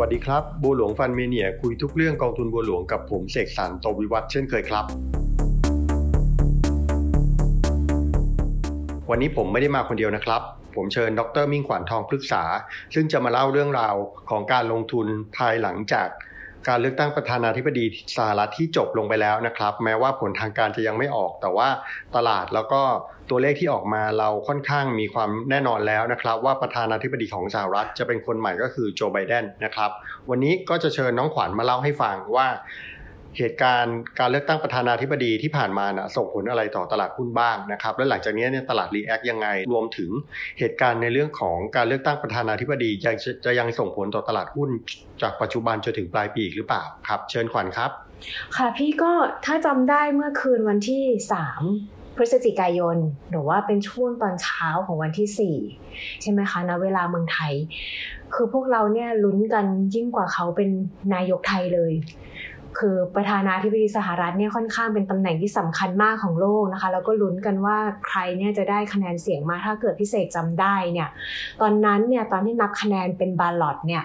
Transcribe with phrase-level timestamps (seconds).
[0.00, 4.84] วัสดีครับ บัวหลวงฟันเมเนียคุยทุกเรื่องกองทุนบัวหลวงกับผมเสกสรรโตวิวัฒเช่นเคยครับ
[9.10, 10.42] วันนี้ผมไม่ได้มาคนเดียวนะครับ
[10.74, 12.42] ผมเชิญดรมิ่งขวัญทองพฤกษา
[12.94, 13.94] ซึ่งจะมาเล่าเรื่องราว
[14.30, 15.06] ของการลงทุน
[15.36, 16.08] ภายหลังจาก
[16.68, 17.84] การเลือกตั้งประธานาธิบดี
[18.16, 21.68] สหรัฐที่จบลงไปแล้วนะครับ แม้ว่าผลทางการจะยังไม่ออก แต่ว่า
[22.16, 22.82] ตลาดแล้วก็
[23.30, 29.90] ตัวเลขที่ออกมาเราค่อนข้างมีความแน่นอนแล้วนะครับ ว่าประธานาธิบดีของสหรัฐจะเป็นคนใหม่ก็คือโจไบเดนนะครับ
[30.30, 32.46] วันนี้ก็จะเชิญน้องขวัญมาเล่าให้ฟังว่า
[33.38, 40.10] เหตุการณ์การเลือกตั้งประธานาธิบดีที่ผ่านมานะส่งผลอะไรต่อตลาดหุ้นบ้างนะครับ และหลังจากนี้เนี่ยตลาดรีแอคยังไง รวมถึง
[40.58, 44.70] เหตุการณ์ในเรื่องของการเลือกตั้งประธานาธิบดียังจะยังส่งผลต่อตลาดหุ้น
[45.22, 47.90] จากปัจจุบันจนถึงปลายปีอีกหรือเปล่าครับ เชิญขวัญครับ
[48.56, 49.12] ค่ะพี่ก็
[49.44, 51.02] ถ้าจำได้เมื่อคืนวันที่
[51.60, 52.96] 3พฤศจิกายน
[53.30, 57.52] หรือว่าเป็นช่วงตอนเช้าของวันที่ 4 ใช่ไหมคะณเวลาเมืองไทย
[58.34, 60.70] คือพวกเราเนี่ยลุ้นกันยิ่งกว่าเขาเป็น
[61.14, 61.92] นายกไทยเลย
[62.78, 71.08] คือประธานาธิบดีสหรัฐเนี่ยค่อนข้างเป็นตำแหน่งที่สำคัญมากของโลกนะคะ แล้วก็ลุ้นกันว่าใครเนี่ยจะได้คะแนนเสียงมาถ้าเกิดพิเศษจำได้เนี่ย
[71.60, 74.02] ตอนนั้นเนี่ยตอนที่นับคะแนนเป็นบาลอตเนี่ย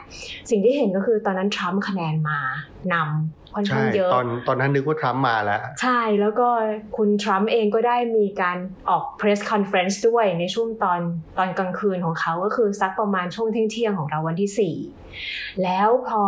[0.50, 2.40] สิ่งที่เห็นก็คือตอนนั้นทรัมป์คะแนนมา
[2.94, 6.48] นำค่อนข้างเยอะตอนตอนนั้นนึกว่าทรัมป์มาแล้ว ใช่แล้วก็
[6.98, 8.58] คุณทรัมป์เองก็ได้มีการ
[8.90, 11.00] ออก press conference ด้วยในช่วงตอน
[11.38, 14.76] ตอนกลางคืนของเขาก็คือสักประมาณช่วงเที่ยงๆของเราวันที่
[15.16, 16.24] 4 แล้วพอ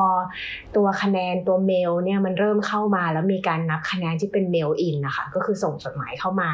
[0.75, 6.49] ตัวคะแนนตัวเมลเนี่ยมันเริ่มเข้ามาแล้วมีการนับคะแนนที่เป็น mail-in นะคะ ก็คือส่งจดหมายเข้ามา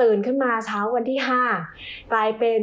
[0.00, 1.18] ตื่นขึ้นมาเช้าวันที่
[1.64, 2.60] 5 กลายเป็น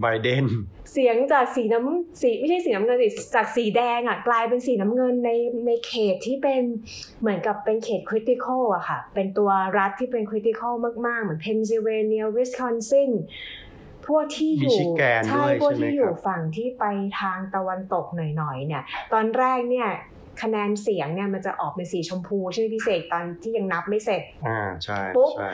[0.00, 0.44] ไบเดน
[0.92, 5.30] เสียงจากสีน้ำสีไม่ใช่สีน้ำเงินสิจากสีแดงอะกลายเป็นสีน้ำเงินใน
[5.66, 6.62] ในเขตที่เป็น
[7.20, 10.74] เหมือนกับเป็นเขต critical อะค่ะ เป็นตัวรัฐที่เป็น critical
[11.06, 13.10] มาก ๆ เหมือนเพนซิลเวเนียวิสคอนซิน
[14.06, 16.84] พวกที่อยู่ Michigan ใช่ด้วยพวกใช่ไหมที่อยู่ครับฝั่งที่ไป
[17.20, 19.88] ทางตะวันตกหน่อยๆเนี่ย ตอนแรกเนี่ย
[20.42, 25.50] คะแนนเสียงเนี่ยมันจะออกเป็นสีชมพูใช่ไหมพี่เสกตอนที่ยังนับไม่เสร็จอ่าใช่ปุ๊บใช่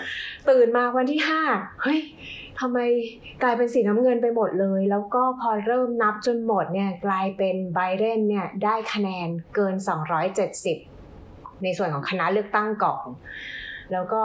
[0.51, 1.43] ตื่นมาวันที่ห้า
[1.83, 2.01] เฮ้ย
[2.61, 2.79] ทำไม
[3.43, 9.75] กลายเป็นสีน้ำเงินไปหมดเลย แล้วก็พอเริ่มนับจนหมดเนี่ยกลายเป็นไบเดนเนี่ยได้คะแนนเกิน
[10.89, 13.07] 270 ในส่วนของคณะเลือกตั้งก่อน
[13.93, 14.21] แล้วก็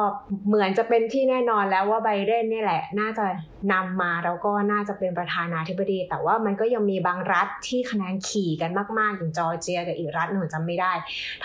[0.47, 3.25] เหมือนจะเป็นที่แน่นอนแล้วว่าไบเดนเนี่ยแหละ น่าจะ
[3.73, 10.94] นำมาแล้วก็น่าจะเป็นประธานาธิบดี แต่ว่ามันก็ยังมีบางรัฐที่คะแนนขี่กันมากๆ อย่างจอร์เจียกับอีกรัฐหนึ่งจำไม่ได้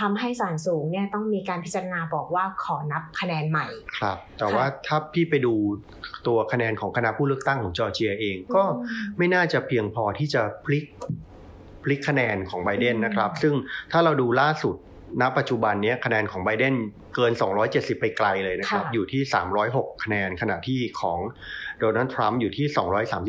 [0.00, 3.66] ทำให้ศาลสูงเนี่ยต้องมีการพิจารณาบอกว่าขอนับคะแนนใหม่
[3.98, 5.54] ครับ แต่ว่าถ้าพี่ไปดู
[6.26, 8.64] ตัวคะแนนของคณะผู้เลือกตั้งของจอร์เจียเองก็
[9.18, 10.84] ไม่น่าจะเพียงพอที่จะพลิก
[11.84, 13.54] พลิกคะแนนของไบเดนนะครับ ซึ่ง
[13.92, 14.76] ถ้าเราดูล่าสุด
[15.20, 16.74] ณปัจจุบันนี้คะแนนของไบเดน
[17.14, 17.32] เกิน
[17.66, 19.22] 270 ไปไกลเลยนะครับค่ะอยู่ที่
[19.62, 21.18] 306 คะแนนขณะที่ของ
[21.80, 22.66] โดนัลด์ทรัมป์อยู่ที่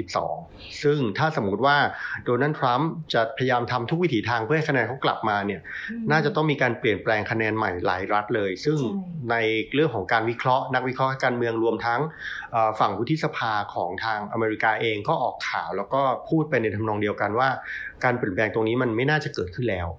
[0.09, 1.77] 232 ซึ่งถ้าสมมุติว่า
[2.25, 5.61] โดนัลด์ทรัมป์จะพยายามทำทุกวิถีทางเพื่อให้คะแนนเขากลับมาเนี่ย
[6.11, 9.35] น่าจะต้องมีการเปลี่ยนแปลงคะแนนใหม่หลายรัฐเลย ซึ่งใช่ใน
[9.73, 12.01] เรื่องของการวิเคราะห์ นักวิเคราะห์การเมืองรวมทั้ง
[12.51, 17.49] เอ่อฝั่งวุฒิสภาของทางอเมริกาเองก็ออกข่าว แล้วก็พูดไปในทำนองเดียวกันว่า
[18.03, 19.89] การเปลี่ยนแปลงตรงนี้มันไม่น่าจะเกิดขึ้นแล้ว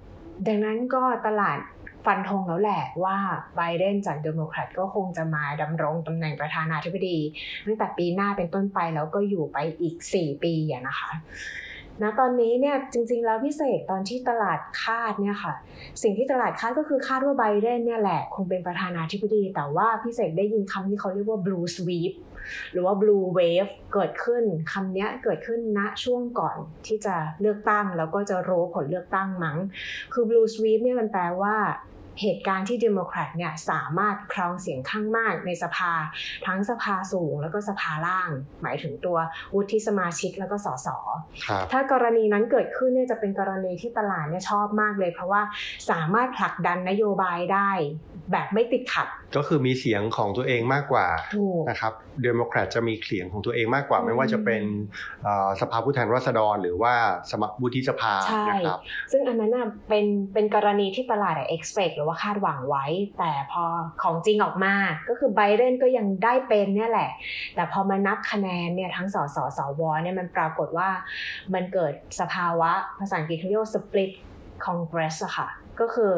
[0.47, 1.59] ดังนั้นก็ตลาด
[2.04, 3.16] ฟันธงแล้วแหละว่า
[3.56, 7.19] ไบเดนจากเดโมแครตก็คงจะมาดำรงตำแหน่งประธานาธิบดี
[7.66, 11.10] ตั้งแต่ปีหน้าเป็นต้นไปแล้วก็อยู่ไปอีก 4 ปีอะนะคะ
[12.03, 15.53] นะตอนนี้เนี่ยจริง ๆ แล้วพี่เสกตอนที่ตลาดคาดเนี่ยค่ะ
[16.03, 22.15] สิ่งที่ตลาดคาดก็คือคาดว่าไบเดนเนี่ยแหละคงเป็นประธานาธิบดี แต่ว่าพี่เสกได้ยินคำที่เขาเรียกว่า blue sweep
[22.73, 29.59] หรือว่า blue wave เกิดขึ้นคำเนี้ยเกิดขึ้นณช่วงก่อนที่จะเลือกตั้ง แล้วก็จะรู้ผลเลือกตั้งมั้ง
[30.13, 31.57] คือ blue sweep เนี่ยมันแปลว่า
[32.21, 35.93] เหตุการณ์ที่เดโมแครตเนี่ยสามารถครองเสียงข้างมากในสภา
[36.47, 38.31] ทั้งสภาสูงแล้วก็สภาล่าง
[38.62, 39.19] หมายถึงตัว
[39.55, 40.89] วุฒิสมาชิกแล้วก็สส
[41.47, 45.43] ครับถ้ากรณีนั้นเกิดขึ้นเนี่ยจะเป็นกรณีที่ตลาดเนี่ยชอบมากเลย เพราะว่า
[45.91, 47.71] สามารถผลักดันนโยบายได้
[48.33, 54.62] แบบไม่ติดขัด ก็คือมีเสียงของตัวเองมากกว่าถูกนะครับเดโมแครตจะมีเสียงของตัวเองมากกว่าอืมไม่ว่าจะเป็น
[55.23, 56.94] เอ่อสภาผู้แทนราษฎร หรือว่า
[57.31, 58.79] สมัครวุฒิสภาใช่นะครับ
[59.12, 62.87] ซึ่งอันนั้นน่ะเป็นเป็นกรณีที่ตลาดอะ expect หรือว่าคาดหวังไว้
[63.19, 63.64] แต่พอ
[64.03, 64.75] ของจริงออกมา
[65.08, 67.11] ก็คือไบเดนก็ยังได้เป็นเนี่ยแหละ
[67.55, 70.88] แต่พอมานับคะแนนเนี่ยทั้งสสสวเนี่ยมันปรากฏว่า
[71.55, 74.11] มันเกิดสภาวะภาษาอังกฤษเขาเรียกว่า split
[74.67, 75.49] congress อะค่ะ
[75.81, 76.12] ก็คือ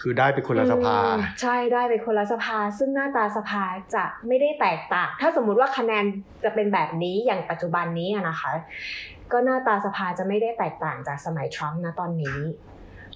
[0.00, 3.62] คือได้เป็นคนละสภาอืมใช่ได้เป็นคนละสภา ซึ่งหน้าตาสภา
[3.94, 6.04] จะไม่ได้แตกต่าง ถ้าสมมุติว่าคะแนน
[6.44, 8.52] จะเป็นแบบนี้อย่างปัจจุบันนี้อะนะคะ
[9.32, 12.38] ก็หน้าตาสภาจะไม่ได้แตกต่างจากสมัยทรัมป์นะตอนนี้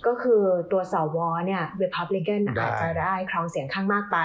[0.07, 4.19] ก็คือตัวสวเนี่ย Republican ได้อาจจะได้ครองเสียงข้างมากไป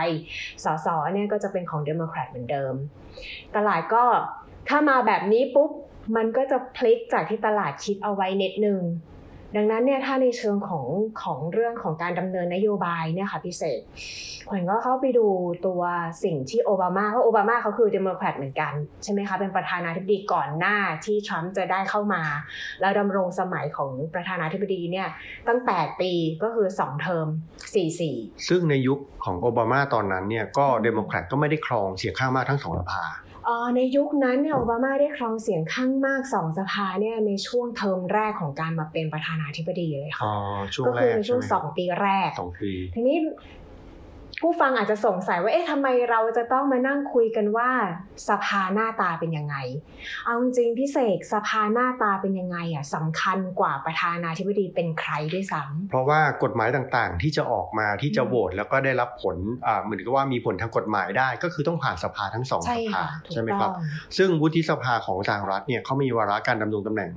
[0.63, 2.73] สสเนี่ยก็จะเป็นของ Democrat เหมือนเดิม
[3.55, 4.03] ตลาดก็
[4.69, 5.71] ถ้ามาแบบนี้ปุ๊บ
[6.15, 8.79] มันก็จะพลิกจากที่ตลาดคิดเอาไว้นิดนึง
[9.55, 10.85] ดังนั้นเนี่ยถ้าในเชิงของ
[11.23, 13.81] ของเรื่องของการดำเนินนโยบายเนี่ยค่ะพี่เสก
[14.49, 15.27] ขวัญก็เข้าไปดู
[15.65, 15.81] ตัว
[16.23, 18.73] สิ่งที่โอบามาเพราะโอบามาเขาคือเดโมแครตเหมือนกัน
[19.03, 20.75] ใช่ไหมคะเป็นประธานาธิบดีก่อนหน้า
[21.05, 22.23] ที่ทรัมป์จะได้เข้ามา
[22.81, 25.07] แล้วดำรงสมัยของประธานาธิบดีเนี่ย
[25.47, 26.11] ตั้ง 8 ปี
[26.43, 27.27] ก็คือ 2 เทอม
[27.87, 33.05] 4-4 ซึ่งในยุคของโอบามาตอนนั้นเนี่ยก็เดโมแครตก็ไม่ได้ครองเสียงข้างมากทั้งสองสภา
[33.75, 40.33] ในยุคนั้นเนี่ยโอบามาได้ครองเสียงข้างมากสองสภาเนี่ยในช่วงเทอมแรกของการมาเป็นประธานาธิบดีเลยค่ะอ๋อ
[40.73, 43.17] ช่วงก็แรคือกในช่วงใไหมสองปีแรกสองปีทีนี้
[44.41, 47.69] ผู้ฟังอาจจะสงสัยว่า เอ๊ะทำไมเราจะต้องมานั่งคุยกันว่า
[48.29, 49.55] สภาหน้าตาเป็นยังไง
[50.25, 59.35] เอาจริงๆพี่เสกสภาหน้าตาเป็นยังไงอะสำคัญกว่าประธานาธิบดีเป็นใครด้วยซ้ำเพราะว่ากฎหมายต่างๆ ที่จะออกมาที่จะอืมโหวตแล้วก็ได้รับผล
[59.67, 63.73] อ่าเหมือนกับว่ามีผลทางกฎหมายได้ ก็คือต้องผ่านสภาทั้งสองใช่สภาค่ะถูกใช่ไหมต้คอรับง
[64.17, 67.11] ซึ่งวุฒิสภาของสหรัฐเนี่ยเขามีวาระการดำรงตำแหน่ง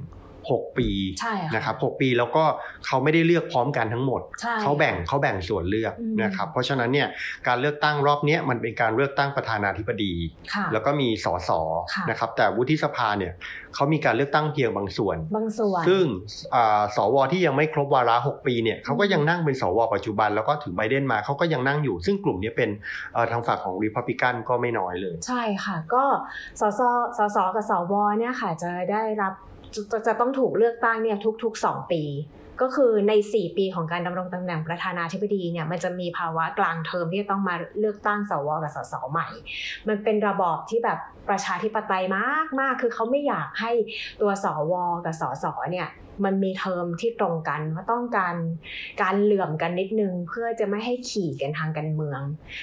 [0.56, 0.88] 6 ปี
[1.20, 2.44] ใช่ค่ะนะครับ6ปีแล้วก็
[2.86, 7.08] เขาไม่ได้เลือกพร้อมกันทั้งหมดใช่เขาแบ่งเขาแบ่งส่วนเลือกอืมนะครับเพราะฉะนั้นเนี่ย
[7.48, 10.14] การเลือกตั้งรอบเนี้ยมันเป็นการเลือกตั้งประธานาธิบดี
[10.54, 11.50] ค่ะแล้วก็มีสส
[11.94, 13.32] ค่ะนะครับแต่วุฒิสภาเนี่ย
[13.74, 16.04] เขามีการเลือกตั้งเพียงบางส่วน บางส่วน ซึ่ง
[16.54, 22.70] อ่าสวที่ยังไม่ครบวาระ 6 ปีเนี่ยเขาก็ยังนั่งเป็นสวปัจจุบันแล้วก็ถึงไบเดนมาเขาก็ยังนั่งอยู่ ซึ่งกลุ่มนี้เป็น
[23.14, 26.04] เอ่อทางฝั่งของริพับลิกันก็ไม่น้อยเลย ใช่ค่ะก็
[26.60, 26.80] สส
[27.18, 29.34] สสกับสวเนี่ยค่ะจะได้รับ
[29.74, 32.02] จะจะต้องถูกเลือกตั้งเนี่ยทุกๆ 2 ปี
[32.62, 39.28] ก็คือใน 4 ปีของการดำรงตำแหน่งประธานาธิบดีเนี่ยมันจะมีภาวะกลางเทอมที่จะต้องมาเลือกตั้งสวกับสสใหม่
[39.88, 40.98] มันเป็นระบอบที่แบบ
[41.28, 43.72] ประชาธิปไตยมากมากคือเขาไม่อยากให้
[44.20, 44.72] ตัวสว
[45.04, 45.88] กับสสเนี่ย
[46.24, 48.34] มันมีเทอมที่ตรงกันว่าต้องการ
[49.02, 52.20] การเหลื่อมกันนิดนึง เพื่อจะไม่ให้ขี่กันทางการเมือง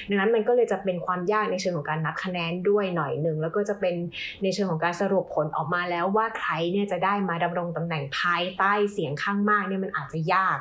[0.10, 3.96] ดังนั้นมันก็เลยจะเป็นความยากในเชิงของการนับคะแนนด้วยหน่อยหนึ่งแล้วก็จะเป็น
[4.44, 10.57] ในเชิงของการสรุปผลออกมาแล้วว่าใครเนี่ยจะได้มาดำรงตำแหน่งภายใต้เสียงข้างมากเนี่ยมันอาจจะยาก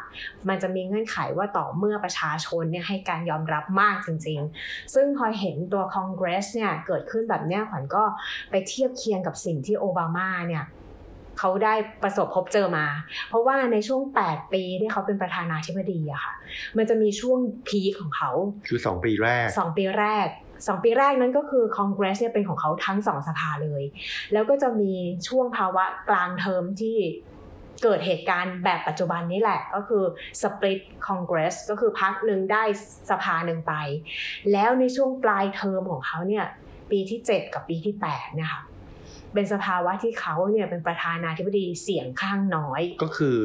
[0.49, 8.05] มันจะมีเงื่อนไขว่าต่อเมื่อประชาชนเนี่ยให้การยอมรับมากจริง ๆ ซึ่งพอเห็นตัวคอนเกรสเนี่ยเกิดขึ้นแบบเนี้ยขวัญก็
[8.50, 10.64] ไปเทียบเคียงกับสิ่งที่โอบามาเนี่ย
[11.38, 12.86] เขาได้ประสบพบเจอมา
[13.28, 16.34] เพราะว่าในช่วง 8 ปีที่เขาเป็นประธานาธิบดีอะค่ะ
[16.76, 17.38] มันจะมีช่วง
[17.69, 18.31] พีคของเขา
[18.69, 20.26] คือ 2 ปีแรกสองปีแรก
[20.69, 23.82] สองปีแรกนั้นก็คือคอนเกรสเนี่ยเป็นของเขาทั้งสองสภาเลย
[24.32, 24.92] แล้วก็จะมี
[25.28, 26.98] ช่วงภาวะกลางเทอมที่
[27.82, 30.02] เกิดเหตุการณ์แบบปัจจุบันนี้แหละก็คือ
[30.42, 32.62] สป l ิตคอนเกรสก็คือพักหนึ่งได้
[33.10, 33.75] สภาหนึ่งไป
[34.52, 36.44] แล้วในช่วงปลายเทอมของเขาเนี่ย
[36.90, 38.62] ปีที่ 7 กับปีที่8เนี่ยค่ะ
[39.34, 43.38] เป็นสภาวะที่เขาเนี่ยเป็นประธานาธิบดีเสียงข้างน้อย ก็คือ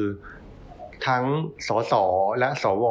[1.08, 1.24] ทั้ง
[1.68, 1.94] สส
[2.38, 2.84] และสว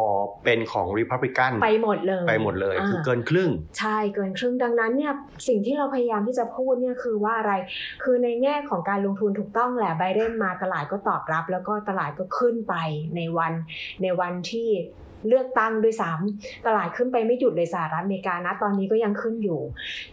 [0.43, 3.49] เป็นของริพับลิกันไปหมดเลย ไปหมดเลยอ่าคือเกินครึ่ง
[3.79, 5.13] ใช่เกินครึ่งดังนั้นเนี่ย
[5.47, 7.53] สิ่งที่เราพยายามที่จะพูดเนี่ยคือว่าอะไร
[8.03, 12.75] คือในแง่ของการลงทุนถูกต้องแหละไบเดนมาตลาดก็ตอบรับ แล้วก็ตลาดก็ขึ้นไป
[13.15, 13.53] ในวัน
[14.01, 14.69] ในวันที่
[15.27, 19.61] เลือกตั้งด้วยซ้ำตลาดขึ้นไปไม่หยุดเลยสหรัฐอเมริกานะตอนนี้ก็ยังขึ้นอยู่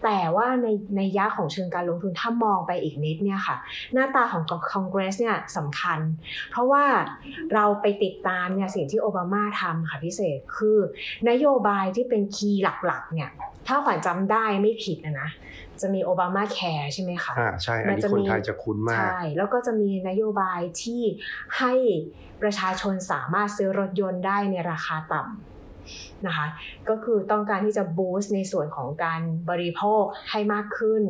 [0.04, 0.66] แต่ว่าใน
[0.96, 3.56] ในยะของเชิงการลงทุนถ้ามองไปอีกนิดเนี่ยค่ะ
[3.92, 5.98] หน้าตาของคอนเกรสเนี่ยสำคัญ
[6.50, 6.84] เพราะว่า
[7.54, 10.78] เราไปติดตามเนี่ยสิ่งที่โอบามาทำค่ะพิเศษคือ
[11.28, 13.30] นโยบายที่เป็นคีย์หลักๆเนี่ย
[13.66, 15.28] ถ้าขวัญจำได้ไม่ผิดนะนะ
[15.82, 21.02] จะมีโอบามาแคร์ใช่ไหมคะอ่าใช่ อันมันนี้จะคนมีไทยจะคุ้นมาก ใช่ แล้วก็จะมีนโยบายที่
[21.58, 21.72] ให้
[22.42, 25.55] ประชาชนสามารถซื้อรถยนต์ได้ในราคาต่ำ
[26.26, 26.46] นะคะ
[26.88, 31.02] ก็คือต้องการที่จะบูสต์ในส่วนของการบริโภคให้มากขึ้น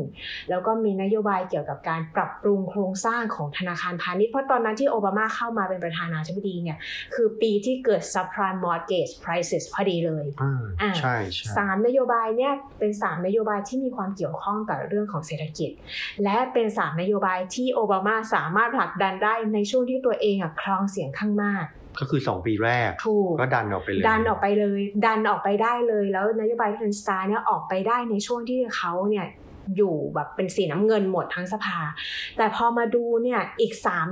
[0.50, 6.78] แล้วก็มีนโยบายเกี่ยวกับการปรับปรุงโครงสร้างของธนาคารพาณิชย์ เพราะตอนนั้นที่โอบามาเข้ามาเป็นประธานาธิบดีเนี่ย
[7.14, 15.70] คือปีที่เกิด subprime mortgage crisis พอดีเลยอ่าอ่าใช่ใช่สามนโยบายเนี่ยเป็นสามนโยบายที่มีความเกี่ยวข้องกับเรื่องของเศรษฐกิจ
[16.24, 21.64] และเป็นสามนโยบายที่โอบามาสามารถผลักดันได้ในช่วงที่ตัวเองอะครองเสียงข้างมาก
[22.00, 29.26] ก็คือ 2 ปีแรกถูกก็ดันออกไปเลย ดันออกไปเลย ดันออกไปได้เลย แล้วนโยบายที่เป็นสตาร์เนี่ยออกไปได้ในช่วงที่เขาเนี่ย
[29.76, 31.78] อยู่แบบเป็นสีน้ำเงินหมดทั้งสภา
[32.36, 34.08] แต่พอมาดูเนี่ยอีกสาม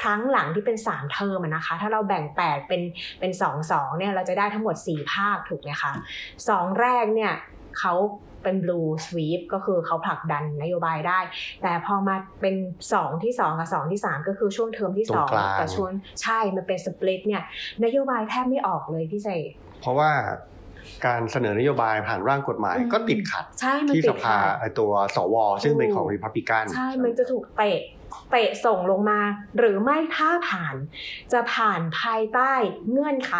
[0.00, 2.82] ครั้งหลังที่เป็นสามเทอมอะนะคะ ถ้าเราแบ่งแปดเป็น
[3.20, 5.92] เป็นสองสองเนี่ยเราจะได้ทั้งหมดสี่ภาคถูกไหมคะ
[6.48, 7.32] สองแรกเนี่ย
[7.78, 7.94] เขา
[8.46, 11.20] เป็น blue sweep ก็คือเขาผลักดันนโยบายได้
[11.62, 12.54] แต่พอมาเป็น
[12.94, 15.90] สองที่สองกับสองที่สามก็คือช่วงเทอมที่สองตรงกลางกับช่วง
[16.22, 17.42] ใช่มันเป็นสปลิตเนี่ย
[17.84, 19.44] นโยบายแทบไม่ออกเลยพี่เสก
[19.80, 20.10] เพราะว่า
[21.06, 27.80] การเสนอนโยบายผ่านร่างกฎหมายอืมก็ติดขัดใช่มันที่ติสดภาขัดไอ้ตัวสว ซึ่งเป็นของริพับลิกันใช่ มันจะถูกเตะ
[28.30, 29.20] เตะส่งลงมา
[29.58, 30.76] หรือไม่ถ้าผ่าน
[31.32, 32.52] จะผ่านภายใต้
[32.90, 33.34] เงื่อนไข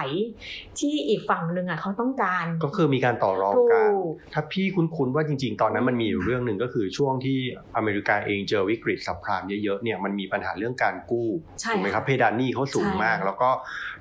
[0.78, 3.94] ที่อีกฝั่งหนึ่งอะเขาต้องการ ก็คือมีการต่อรองถูกันก
[4.32, 7.38] ถ้าพี่คุ้นๆว่าจริง ๆ ตอนนั้นมันมีอยู่เรื่องหนึ่งก็คือช่วงที่
[7.76, 11.28] อเมริกาเองเจอวิกฤตสับพรามเยอะๆเนี่ยมันมีปัญหาเรื่องการกู้
[11.60, 13.50] ใช่ถูกไหมครับค่ะเพดานหนี้เขาสูงใช่มาก แล้วก็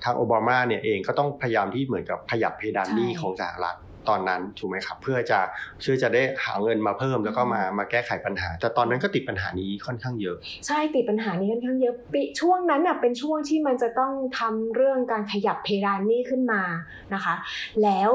[0.03, 3.77] ทางโอบามาเนี่ยเองก็ต้องพยายามที่เหมือนกับขยับเพดานหนี้ใช่ของสหรัฐ
[4.09, 5.39] ตอนนั้นถูกไหมครับเพื่อจะ
[5.81, 16.61] เพื่อจะได้หาเงินมาเพิ่มแล้วก็มามาแก้ไขปัญหา แต่ตอนนั้นก็ติดปัญหานี้ค่อนข้างเยอะ ใช่ติดปัญหานี้ค่อนข้างเยอะปีช่วงนั้นน่ะเป็นช่วงที่มันจะต้องทำเรื่องการขยับเพดานหนี้ขึ้นมา
[17.13, 17.35] นะคะ
[17.83, 18.09] แล้ว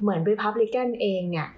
[0.00, 1.48] เหมือน Republican เองเนี่ย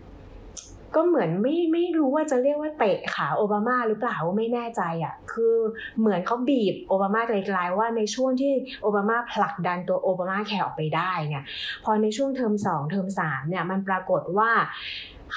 [0.97, 5.57] ก็เหมือนไม่ไม่รู้ว่าจะเรียกว่าเตะขาโอบามาหรือเปล่าไม่แน่ใจอะคือ
[6.01, 11.45] เหมือนเขาบีบโอบามาไกลๆว่าในช่วงที่โอบามาผลักดันตัวโอบามาแคร์ออกไปได้เนี่ย
[11.85, 14.51] พอในช่วงเทอมสองเทอมสามเนี่ยมันปรากฏว่า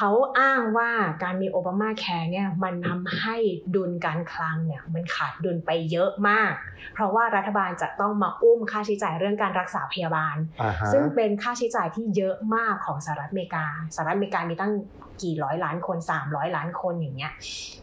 [0.02, 0.92] เขาอ้างว่า
[1.24, 3.36] การมีโอบามาแคร์เนี่ยมันทำให้
[3.76, 6.52] ดุลการคลังเนี่ยมันขาดดุลไปเยอะมาก
[6.94, 13.66] เพราะว่ารัฐบาลจะต้องมาอุ้มค่าใช้จ่ายเรื่องการรักษาพยาบาลอ่าฮะซึ่งเป็นค่าใช้จ่ายที่เยอะมากของสหรัฐอเมริกา
[13.96, 14.74] สหรัฐอเมริกามีตั้ง
[15.22, 17.32] กี่ร้อยล้านคน 300 ล้านคนอย่างเงี้ย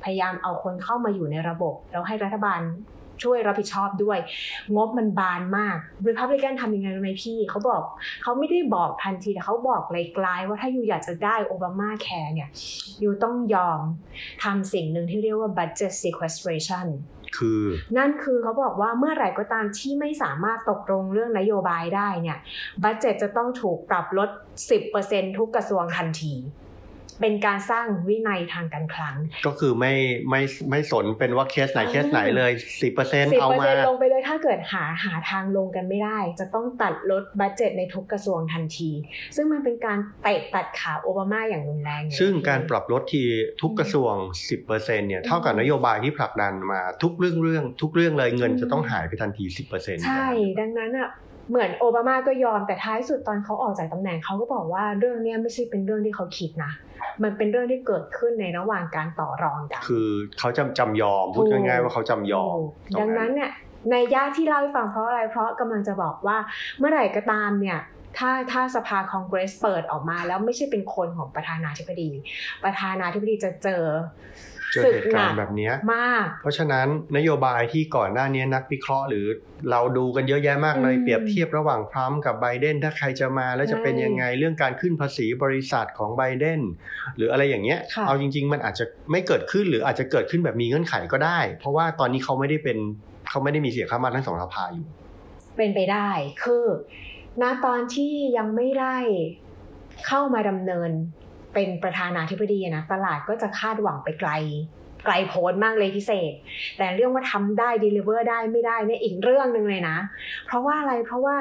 [0.04, 2.60] พยายามเอาคนเข้ามาอยู่ในระบบ แล้วให้รัฐบาล
[3.24, 4.18] ช่วยรับผิดชอบด้วย
[4.76, 7.82] งบมันบานมาก Republican ทำยังไงรู้ไหมพี่เขาบอก
[8.22, 12.48] เขาไม่ได้บอกทันทีแต่เขาบอกกลายๆว่าถ้า you อยากจะได้โอบามาแคร์เนี่ย
[13.00, 13.80] you ต้องยอม
[14.44, 16.86] ทำสิ่งหนึ่งที่เรียกว่า budget sequestration
[17.36, 17.62] คือ
[17.96, 22.38] นั่นคือเขาบอกว่าเมื่อไหร่ก็ตามที่ไม่สามารถตกลงเรื่องนโยบายได้เนี่ย
[22.82, 24.30] budget จะต้องถูกปรับลด
[24.84, 26.34] 10%ทุกกระทรวงทันที
[27.20, 29.94] เป็นการสร้างวินัยทางการคลัง ก็คือไม่
[30.30, 38.90] ไม่ไม่สนเป็นว่าเคสไหนเคสไหนเลยสิบเปอร์เซ็นต์เอามา10%ลงไปเลยถ้าเกิดหาหาทางลงกันไม่ได้ จะต้องตัดลดบัตเจ็ตในทุกกระทรวงทันที
[39.36, 43.22] ซึ่งมันเป็นการเตะตัดขาโอบามาอย่างรุนแรงเลยซึ่งการปรับลดที
[43.62, 44.14] ทุกกระทรวง
[44.56, 49.44] 10%เนี่ยเท่ากับนโยบายที่ผลักดันมาทุกเรื่องเรื่องทุกเรื่องเลยเงินจะต้องหายไปทันที
[49.76, 50.28] 10%ใช่
[50.60, 51.10] ดังนั้นอะ
[51.48, 56.72] เหมือนโอบามาก็ยอมแต่ท้ายสุดตอนเขาออกจากตำแหน่งเขาก็บอกว่าเรื่องเนี้ยไม่ใช่เป็นเรื่องที่เขาคิดนะ
[57.22, 63.50] มันเป็นเรื่องที่เกิดขึ้นในระหว่างการต่อรองกัน คือเขาจำจำยอมพูดง่ายๆว่าเขาจำยอมถูกดังนั้นเนี่ย
[63.90, 66.38] ในย่าที่เล่าให้ฟังเพราะอะไรเพราะกำลังจะบอกว่า
[66.78, 67.78] เมื่อไหร่ก็ตามเนี่ย
[68.18, 72.10] ถ้าถ้าสภาคองเกรสเปิดออกมาแล้วไม่ใช่เป็นคนของประธานาธิบดี
[72.64, 73.82] ประธานาธิบดีจะเจอ
[74.72, 79.26] เจอศึกเหตุหกานัรกณ์แบบเนี้ยมาก เพราะฉะนั้นนโยบายที่ก่อนหน้านี้นักวิเคราะห์หรือ
[79.70, 86.60] เราดูกันเยอะแยะมากเลยอืมเปรียบเทียบระหว่างทรัมป์กับไบเดนถ้าใครจะมาแล้วจะเป็นใช่ยังไงเรื่องการขึ้นภาษีบริษัทของไบเดน
[87.16, 92.78] หรืออะไรอย่างเงี้ยค่ะเอาจริง ๆ มันอาจจะไม่เกิดขึ้นหรืออาจจะเกิดขึ้นแบบมีเงื่อนไขก็ได้ เพราะว่าตอนนี้เขาไม่ได้เป็น
[93.30, 94.86] เขาไม่ได้มีเสียงข้างมากทั้งสองสภาอยู่
[95.56, 96.08] เป็นไปได้
[96.42, 96.64] คือ
[97.42, 98.96] ณตอนที่ยังไม่ได้
[100.06, 100.90] เข้ามาดำเนิน
[101.56, 104.30] เป็นประธานาธิบดีนะตลาดก็จะคาดหวังไปไกล
[105.04, 106.32] ไกลโพ้นมากเลยพิเศษ
[106.78, 109.96] แต่เรื่องว่าทำได้ deliver ได้ไม่ได้เนี่ยอีกเรื่องหนึ่งเลยนะ
[110.46, 111.36] เพราะว่าอะไรเพราะว่า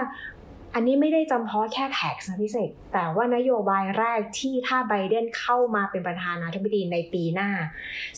[0.73, 7.49] อันนี้ไม่ได้จำเพาะแค่ tax นะพิเศษ แต่ว่านโยบายแรกที่ถ้าไบเดนเข้ามาเป็นประธานาธิบดีในปีหน้า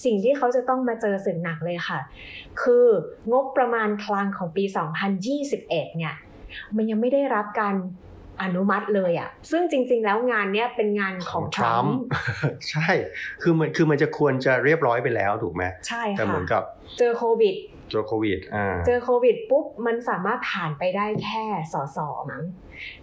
[0.03, 1.99] สิ่งที่เขาจะต้องมาเจอสึกหนักเลยค่ะ
[2.61, 2.85] คือ
[3.31, 4.63] งบประมาณคลังของปี
[5.35, 6.15] 2021 เนี่ย
[6.75, 7.75] มันยังไม่ได้รับการ
[8.41, 11.97] อนุมัติเลยอะ่ะซึ่งจริง ๆ แล้วงานเนี้ยเป็นงานของทรัมป์
[12.69, 12.87] ใช่
[13.41, 16.63] คือมันคือมันจะควรจะเรียบร้อยไปแล้วถูกไหมใช่แต่ค่ะเหมือนกับ
[16.97, 17.55] เจอโควิด
[17.89, 21.99] โจโควิดอ่าเจอโควิดปุ๊บมันสามารถผ่านไปได้แค่สส
[22.31, 22.43] มั้ง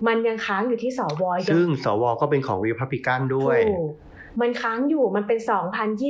[0.06, 3.90] มันยังค้างอยู่ที่สวยังซึ่งสวก็เป็นของรีพับลิกันด้วยถูก
[4.40, 5.38] มันค้างอยู่มันเป็น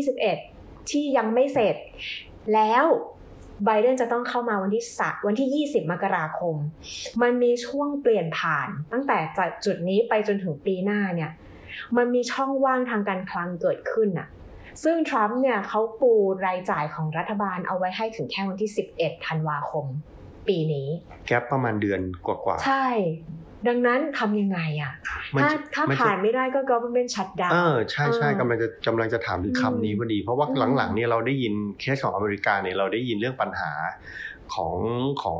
[0.08, 1.76] 2021 ที่ยังไม่เสร็จ
[2.54, 2.84] แล้ว
[3.64, 6.56] ไบเดนจะต้องเข้ามาวันที่สะวันที่ 20 มกราคม
[7.22, 11.30] มันมีช่วงเปลี่ยนผ่าน ตั้งแต่จากจุดนี้ไปจนถึงปีหน้าเนี่ย
[11.96, 14.28] มันมีช่องว่างทางการคลังเกิดขึ้นน่ะ
[14.84, 16.12] ซึ่งทรัมป์เนี่ยเขาปู
[16.46, 19.86] รายจ่ายของรัฐบาลเอาไว้ให้ถึงแค่วันที่ 11 ธันวาคม
[20.48, 20.88] ปีนี้
[21.26, 22.86] แกปประมาณเดือนกว่าใช่
[23.68, 33.72] ดังนั้นทำยังไงอะมัน ถ้าจะถ้ามันจะผ่านไม่ได้ก็ government shutdown ๆเออใช่ใช่เออกำลังจะกำลังจะถามถึงคำนี้พอดี เพราะว่าอืมหลังๆเนี่ยเราได้ยินเคสของอเมริกาเนี่ยเราได้ยินเรื่องปัญหา
[34.54, 34.74] ของ
[35.22, 35.38] ของ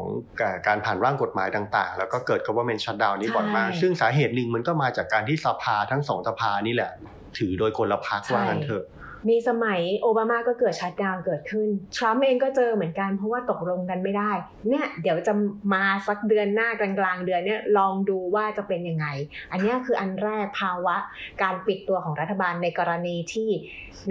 [0.67, 6.91] การผ่านร่างกฎหมายต่าง ๆ แล้วก็เกิด government shutdown นี้บ่อยมาก ซึ่งสาเหตุหนึ่งมันก็มาจากการที่สภาทั้งสองสภานี่แหละ
[7.39, 8.85] ถือโดยคนละพักว่างั้นเถอะ
[9.29, 14.33] มีสมัยโอบามาก็เกิดชัดดาวเกิดขึ้น ทรัมป์เองก็เจอเหมือนกันเพราะว่าตกลงกันไม่ได้
[14.69, 15.33] เนี่ยเดี๋ยวจะ
[15.75, 19.07] มาสักเดือนหน้ากลางๆเดือนเนี่ยลองดูว่าจะเป็นยังไง
[19.51, 20.97] อันนี้คืออันแรกภาวะ
[21.43, 23.49] การปิดตัวของรัฐบาลในกรณีที่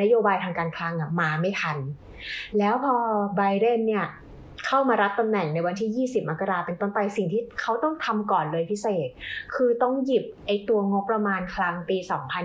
[0.02, 1.78] นโยบายทางการคลังอะมาไม่ทัน
[2.58, 2.96] แล้วพอ
[3.38, 4.06] ไบเดนเนี่ย
[4.68, 9.10] เข้ามารับตำแหน่งในวันที่ 20 มกราเป็นต้นไปสิ่งที่เขาต้องทำก่อนเลยพิเศษ
[9.56, 11.98] คือต้องหยิบไอ้ตัวงบประมาณคลังปี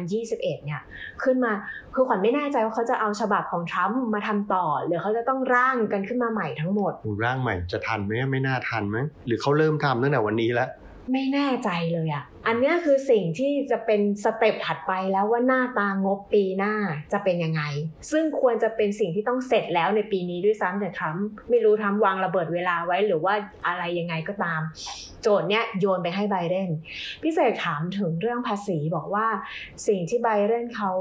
[0.08, 0.82] 2021 เนี่ย
[1.22, 1.52] ขึ้นมา
[1.94, 6.92] คือขวัญไม่แน่ใจว่าเขาจะเอาฉบับของทรัมป์มาทำต่อ หรือเขาจะต้องร่างกันขึ้นมาใหม่ทั้งหมด
[7.24, 8.96] ร่างใหม่จะทันไหมไม่น่าทันไหม
[9.26, 10.68] หรือเขาเริ่มทำตั้งแต่วันนี้แล้ว
[11.12, 16.74] ไม่แน่ใจเลยอะ่ะ อันนี้คือสิ่งที่จะเป็นสเต็ปถัดไปแล้วว่าหน้าตางบปีหน้า
[17.12, 17.62] จะเป็นยังไง
[18.10, 23.34] ซึ่งควรจะเป็นสิ่งที่ต้องเสร็จแล้วในปีนี้ด้วยซ้ำแต่ทรัมป์ไม่รู้ทำวางระเบิดเวลาไว้หรือว่า
[23.66, 24.60] อะไรยังไงก็ตาม
[25.22, 26.68] โจทย์เนี้ยโยนไปให้ไบเดน
[27.22, 29.26] พิเศษถามถึงเรื่องภาษีบอกว่า
[29.86, 30.92] สิ่งที่ไบเดนเขา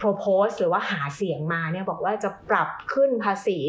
[0.00, 3.60] propose หรือว่าหาเสียงมาเนี่ยบอกว่าจะปรับขึ้นภาษี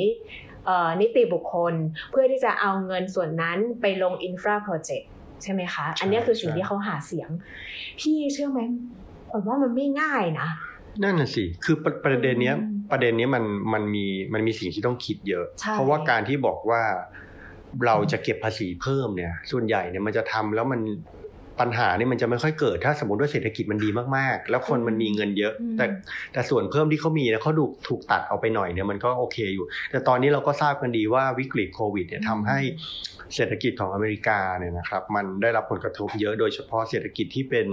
[1.02, 1.74] นิติบุคคล
[2.12, 5.10] เพื่อที่จะเอาเงินส่วนนั้นไปลงอินฟราโปรเจกต์
[5.44, 7.30] ใช่ไหมคะ อันนี้คือสิ่งที่เขาหาเสียง
[8.00, 8.60] พี่เชื่อไหม
[9.32, 10.50] ผมว่ามันไม่ง่ายนะ
[11.04, 11.76] นั่นน่ะสิ คือ
[12.06, 12.56] ประเด็นเนี้ย
[12.92, 16.82] ประเด็นนี้มันมันมีมันมีสิ่งที่ต้องคิดเยอะ เพราะว่าการที่บอกว่า
[17.86, 20.82] เราจะเก็บภาษีเพิ่มเนี่ย ส่วนใหญ่เนี่ยมันจะทำแล้วมัน
[21.60, 25.86] ปัญหานี่มันจะไม่ค่อยเกิด ถ้าสมมติว่าเศรษฐกิจมันดีมากๆ แล้วคนมันมีเงินเยอะ แต่
[26.34, 32.60] แต่ส่วนเพิ่มที่เขามีเนี่ยเขาถูกถูกตัดเอาไปหน่อยเนี่ยมันก็โอเคอยู่ แต่ตอนนี้เราก็ทราบกันดีว่าวิกฤตโควิดเนี่ยทำให้
[33.36, 37.68] เศรษฐกิจของอเมริกาเนี่ยนะครับมันได้รับผลกระทบเยอะโดยเฉพาะเศรษฐกิจที่เป็น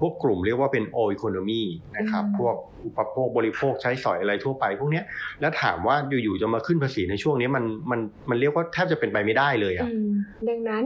[0.00, 1.62] พวกกลุ่มเรียกว่าเป็นโออีโคโนมี
[1.96, 2.56] นะครับพวก
[2.86, 5.02] อุปโภคบริโภคใช้สอยอะไรทั่วไปพวกนี้
[5.40, 9.88] แล้วถามว่าอยู่ๆจะมาขึ้นภาษีในช่วงนี้มันมันมันเรียกว่าแทบจะเป็นไปไม่ได้เลยอะ
[10.48, 10.84] ดังนั้น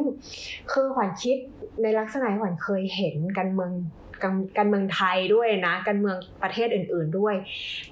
[0.72, 1.38] คือขวัญคิด
[1.84, 3.72] ในลักษณะที่ขวัญเคยเห็นการเมือง
[4.58, 7.34] การเมืองไทยด้วยนะการเมืองประเทศอื่น ๆด้วย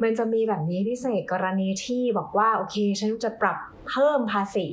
[0.02, 3.56] มันจะมีแบบนี้พิเศษกรณีที่บอกว่าโอเคฉันจะปรับ
[3.88, 4.66] เพิ่มภาษี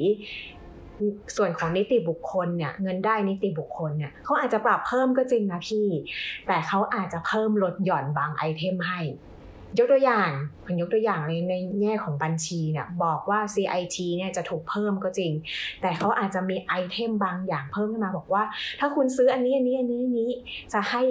[1.37, 5.87] ส่วนของนิติบุคคลเนี่ยเงินได้นิติบุคคลเนี่ยเขาอาจจะปรับเพิ่มก็จริงนะพี่
[6.47, 8.99] แต่เขาอาจจะเพิ่มลดหย่อนบางไอเทมให้
[9.77, 10.29] ยกตัวอย่าง
[10.65, 15.31] ผมยกตัวอย่างเลยในแง่ของบัญชีเนี่ยบอกว่า CIT เนี่ยจะถูกเพิ่มก็จริง
[15.81, 18.43] แต่เขาอาจจะมีไอเทมบางอย่างเพิ่มขึ้นมาบอกว่า
[18.79, 20.29] ถ้าคุณซื้ออันนี้อันนี้อันนี้นี้
[20.73, 21.03] จะให้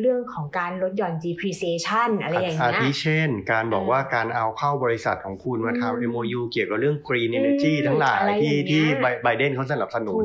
[0.00, 8.82] เรื่องของการลดหย่อน depreciation อะไรอย่างเงี้ยอาทิเช่น การบอกว่าการเอาเข้าบริษัทของคุณมาทำ MOU เกี่ยวกับเรื่อง green energy ทั้งหลายที่ที่
[9.22, 10.24] ไบเดนเขาสนับสนุน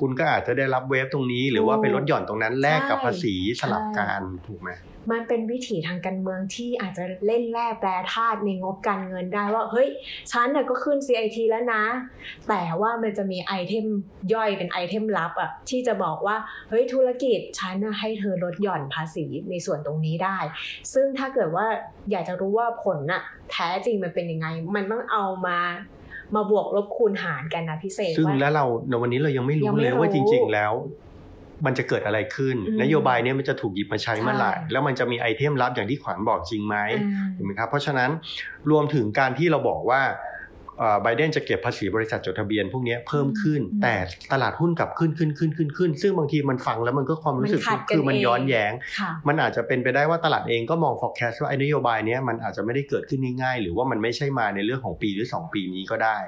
[0.00, 4.70] คุณก็อาจจะได้รับเวฟตรงนี้ หรือว่าไปลดหย่อนตรงนั้นแลกกับภาษีสลับกันถูกไหม
[5.10, 9.88] มันเป็นวิถีทางการเมืองที่อาจจะเล่นแร่แปรธาตุในงบการเงินได้ว่าเฮ้ย
[10.32, 11.84] ฉันเนี่ยก็ขึ้น CIT แล้วนะ
[12.48, 13.86] แต่ว่ามันจะมี item
[14.34, 16.36] ย่อยเป็น item ลับอะที่จะบอกว่า
[16.68, 20.38] เฮ้ยธุรกิจฉันให้เธอลดหย่อนภาษีในส่วนตรงนี้ได้
[20.94, 21.66] ซึ่งถ้าเกิดว่า
[22.10, 25.58] อยากจะรู้ว่าผลน่ะแท้จริงมันเป็นยังไง มันต้องเอามา
[26.34, 30.72] มาบวกลบคูณหารกันนะพิเศษซึ่งแล้วเราในวันนี้เรายังไม่รู้เลยว่าจริง ๆ แล้ว
[31.66, 36.76] มันจะเกิดอะไรขึ้น นโยบายนี้มันจะถูกหยิบมาใช้เมื่อไหร่แล้วมันจะมี item ลับอย่างที่ขวัญบอกจริงไหม
[37.36, 38.10] ถูกไหมครับเพราะฉะนั้น
[38.70, 40.02] รวมถึงการที่เราบอกว่า
[41.02, 43.94] ไบเดนจะเก็บภาษีบริษัทจดทะเบียนพวกนี้เพิ่มขึ้น แต่
[44.32, 48.72] ตลาดหุ้นกลับขึ้นขึ้นขึ้นขึ้นขึ้น ซึ่งบางทีมันฟังแล้วมันก็ความรู้สึกคือมันย้อนแย้ง
[49.28, 56.18] มันอาจจะเป็นไปได้ว่าตลาดเองก็มอง forecast ว่าไอ้นโยบายนี้มันอาจจะไม่ได้เกิดขึ้นง่ายๆ หรือว่ามันไม่ใช่มาในเรื่องของปีหรือ 2 ปีนี้ก็ได้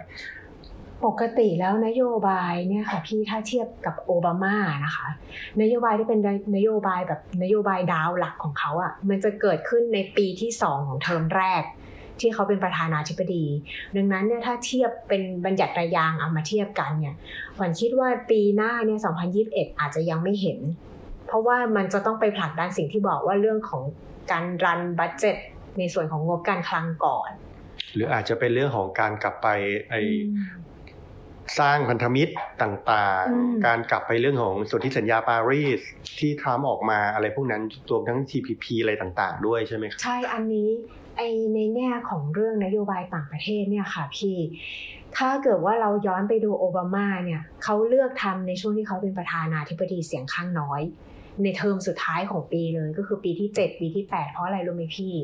[1.05, 5.09] ปกติแล้วนโยบายเนี่ยค่ะพี่ถ้าเทียบกับโอบามานะคะ
[5.63, 6.21] นโยบายที่เป็น
[6.57, 11.63] นโยบายแบบนโยบายดาวหลักของเขาอะ่ะมันจะเกิดขึ้นในปีที่สองของเทอมแรก
[12.21, 13.45] ที่เขาเป็นประธานาธิบดี
[13.97, 17.15] ดังนั้นเนี่ยถ้าเทียบเป็นบัญญัติไตรยางศ์เอามาเทียบกันเนี่ย
[17.57, 19.01] ขวัญคิดว่าปีหน้าเนี่ย
[19.39, 20.59] 2021 อาจจะยังไม่เห็น
[21.27, 23.83] เพราะว่ามันจะต้องไปผลักดันสิ่งที่บอกว่าเรื่องของ
[24.31, 25.37] การ run budget
[25.79, 27.31] ในส่วนของงบการคลังก่อน
[27.95, 29.49] หรืออาจจะเป็นเรื่องของการกลับไป
[29.91, 29.95] ไอ
[31.59, 32.33] สร้างพันธมิตร
[32.63, 35.81] ต่างๆ การกลับไปเรื่องของสนธิสัญญาปารีส
[36.19, 40.69] ที่ทรัมป์ออกมาอะไรพวกนั้นรวมทั้ง TPP อะไรต่างๆ ด้วยใช่ไหมใช่ อันนี้
[41.17, 41.23] ไอ
[41.55, 44.37] ในแง่ของเรื่องนโยบายต่างประเทศเนี่ยค่ะพี่
[45.17, 50.83] ถ้าเกิดว่าเราย้อนไปดูโอบามาเนี่ยเขาเลือกทำในช่วงที่เขาเป็นประธานาธิบดีเสียงข้างน้อย
[51.43, 55.15] ในเทอมสุดท้ายของปีเลยก็คือปีที่ 7 ปีที่ 8 เพราะอะไรรู้ไหมพี่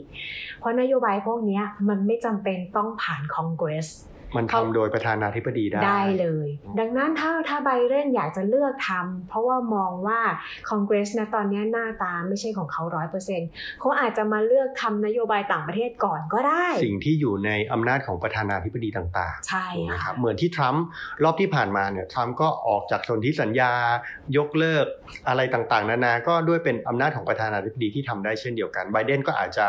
[0.58, 3.88] เพราะนโยบายพวกนี้มันไม่จำเป็นต้องผ่านคอนเกรส
[4.36, 10.20] มันทำโดยประธานาธิบดีได้ได้เลย ดังนั้นถ้าถ้าไบเดนอยากจะเลือกทำเพราะว่ามองว่า
[10.68, 13.48] คอนเกรสนะตอนนี้หน้าตาไม่ใช่ของเขาร้อยเปอร์เซ็นต์
[13.80, 19.66] เขาอาจจะมาเลือกทำนโยบายต่างประเทศก่อนก็ได้ สิ่งที่อยู่ในอำนาจของประธานาธิบดีต่างๆ ใช่
[20.02, 20.84] ครับเหมือนที่ทรัมป์
[21.24, 23.72] รอบที่ผ่านมาเนี่ยทรัมป์ก็ออกจากสนธิสัญญา
[24.36, 24.86] ยกเลิก
[25.28, 29.66] อะไรต่างๆ นานาก็ด้วยเป็นอำนาจของประธานาธิบดีที่ทำได้เช่นเดียวกันไบเดนก็อาจจะ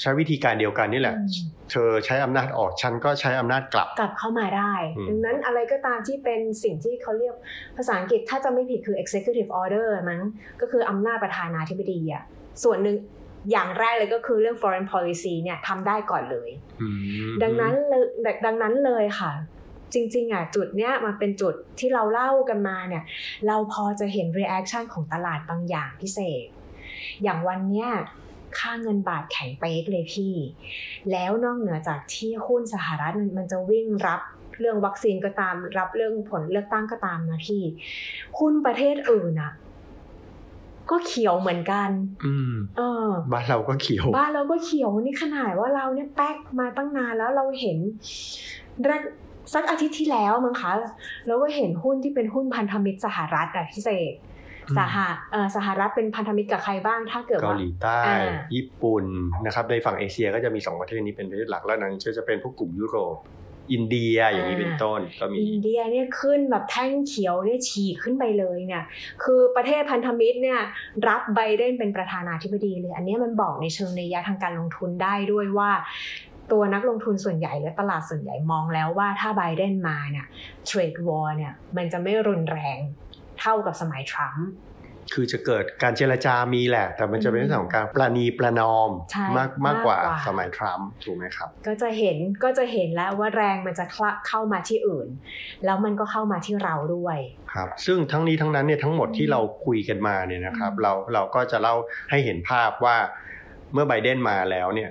[0.00, 1.16] ใช้วิธีการเดียวกันนี่แหละ
[1.70, 4.74] เธอใช้อำนาจออกฉันก็ใช้อำนาจกลับ กลับเข้ามาได้
[5.08, 7.34] ดังนั้นอะไรก็ตามที่เป็นสิ่งที่เขาเรียก
[7.76, 10.20] ภาษาอังกฤษถ้าจะไม่ผิดคือ executive order มั้ง
[10.60, 12.22] ก็คืออำนาจประธานาธิบดีอะ
[12.64, 12.96] ส่วนหนึ่ง
[13.50, 16.50] อย่างแรกเลยก็คือเรื่อง foreign policy เนี่ยทำได้ก่อนเลย
[17.42, 18.04] ดังนั้นเลย
[18.46, 19.32] ดังนั้นเลยค่ะ
[19.94, 23.04] จริงๆอะจุดเนี้ยมันเป็นจุดที่เราเล่ากันมาเนี่ย
[23.46, 26.46] เราพอจะเห็น reaction ของตลาดบางอย่างพิเศษ
[27.22, 27.90] อย่างวันเนี้ย
[28.58, 30.34] ค่าเงินบาทแข็งเป๊กเลยพี่
[31.12, 34.20] แล้วนอกเหนือจากที่หุ้นสหรัฐมันมันจะวิ่งรับ
[34.60, 37.62] เรื่องวัคซีนก็ตาม รับเรื่องผลเลือกตั้งก็ตามนะพี่
[38.38, 39.52] หุ้นประเทศอื่นอะ
[40.90, 41.90] ก็เขียวเหมือนกัน
[42.26, 47.78] อืม เออ บ้านเราก็เขียว บ้านเราก็เขียวนี่ขนาดว่าเราเนี่ยแป๊กมาตั้งนานแล้วเราเห็น
[48.84, 49.02] แรก
[49.54, 50.72] สักอาทิตย์ที่แล้วมั้งคะ
[51.26, 54.96] เราก็เห็นหุ้นที่เป็นหุ้นพันธมิตรสหรัฐอะพิเศษอืม สห
[55.32, 58.18] เอ่อสหรัฐเป็นพันธมิตรกับใครบ้างถ้าเกิดเกาว่าหลีใต้อ่า
[58.54, 59.04] ญี่ปุ่น
[59.46, 63.16] นะครับในฝั่งเอเชียก็จะมีสองประเทศนี้เป็นประเทศหลักแล้วนั้นก็จะเป็นพวกกลุ่มยุโรป
[63.72, 68.84] อินเดียอย่างนี้เป็นต้นก็มีอินเดียเนี่ยขึ้นแบบแท่งเขียวเนี่ยฉีกขึ้นไปเลยเนี่ย
[69.22, 70.60] คือประเทศพันธมิตรเนี่ย
[71.08, 75.70] รับไบเดนเป็นประธานาธิบดีเลย อันเนี้ยมันบอกในเชิงในยยะทางการลงทุนได้ด้วยว่า
[76.52, 80.26] ตัวนักลงทุนส่วนใหญ่และตลาดส่วนใหญ่มองแล้วว่าถ้าไบเดนมาเนี่ย
[80.66, 82.78] เทรดวอร์เนี่ยมันจะไม่รุนแรง
[83.40, 84.46] เท่ากับสมัยทรัมป์
[85.14, 95.08] คือจะเกิดการเจรจามีแหละ แต่มันจะเป็นอืมเรื่องของการประนีประนอมใช่มากมากกว่ามากกว่าสมัยทรัมป์ถูกไหมครับ ก็จะเห็นก็จะเห็นแล้วว่าแรงมันจะคละเข้ามาที่อื่น
[95.64, 97.18] แล้วมันก็เข้ามาที่เราด้วย
[97.52, 101.74] ครับซึ่งทั้งนี้ทั้งนั้นเนี่ยทั้งหมดที่เราคุยกันมาเนี่ยนะครับอืมเราเราก็จะเล่า
[102.10, 102.96] ให้เห็นภาพว่า
[103.72, 104.90] เมื่อไบเดนมาแล้วเนี่ย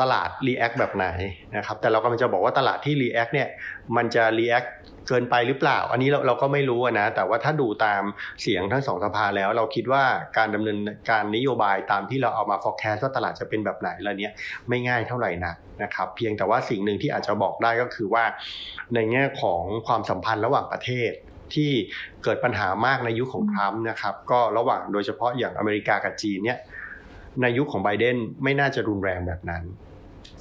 [0.00, 1.06] ตลาด react แบบไหน
[1.56, 3.48] นะครับแต่เรากำลังจะบอกว่าตลาดที่ react เนี่ย
[3.96, 4.64] มันจะ react
[5.08, 8.02] เกินไปหรือเปล่า อันนี้เราเราก็ไม่รู้นะ แต่ว่าถ้าดูตาม
[8.42, 10.04] เสียงทั้งสองสภาแล้ว เราคิดว่า
[10.36, 10.78] การดำเนิน
[11.10, 14.32] การนโยบายตามที่เราเอามา forecast ว่าตลาดจะเป็นแบบไหนแล้วเนี่ย
[14.68, 18.24] ไม่ง่ายเท่าไหร่นักนะครับ เพียงแต่ว่าสิ่งหนึ่งที่อาจจะบอกได้ก็คือว่า
[18.94, 21.10] ในแง่ของความสัมพันธ์ระหว่างประเทศ
[21.54, 21.70] ที่
[22.24, 26.58] เกิดปัญหามากในยุคของทรัมป์นะครับ ก็ระหว่างโดยเฉพาะอย่างอเมริกากับจีนเนี่ย
[27.42, 29.62] ในยุคของไบเดนไม่น่าจะรุนแรงแบบนั้น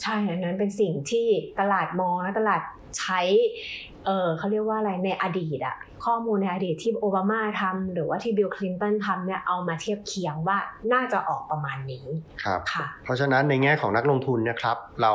[0.01, 1.27] ใช่อันนั้นเป็นสิ่งที่
[1.59, 2.61] ตลาดมองและตลาด
[2.99, 3.21] ใช้
[4.05, 10.57] เออเขาเรียกว่าอะไรในอดีตอะข้อมูลในอดีตที่โอบามาทำหรือว่าที่บิลคลินตันทำเนี่ยเอามาเทียบเคียงว่า
[10.93, 12.05] น่าจะออกประมาณนี้
[12.43, 15.13] ครับค่ะเพราะฉะนั้นในแง่ของนักลงทุนนะครับ เรา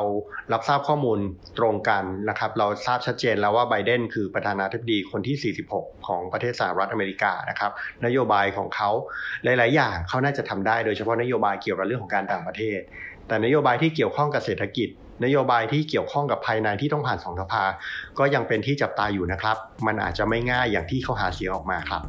[0.53, 1.19] รับทราบข้อมูล
[1.59, 7.71] ตรงกันนะครับ เราทราบชัดเจนแล้วว่าไบเดนคือประธานาธิบดีคนที่ 46 ของประเทศสหรัฐอเมริกานะครับ
[8.07, 8.91] นโยบายของเขา
[9.45, 12.81] หลาย ๆ อย่างเขาน่าจะทำได้โดยเฉพาะนโยบายเกี่ยวกับเรื่องของการต่างประเทศ
[13.29, 14.89] แต่นโยบายที่เกี่ยวข้องกับเศรษฐกิจ
[15.25, 17.65] นโยบายที่เกี่ยวข้องกับภายในที่ต้องผ่านสองสภา
[18.19, 19.57] ก็ยังเป็นที่จับตาอยู่นะครับ
[19.87, 22.03] มันอาจจะไม่ง่ายอย่างที่เขาหาเสียงออกมาครับ